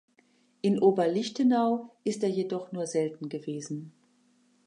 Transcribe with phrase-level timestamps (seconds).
[0.63, 3.91] In Oberlichtenau ist er jedoch nur selten gewesen.